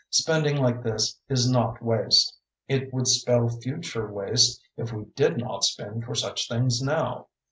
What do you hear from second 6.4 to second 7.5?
things now.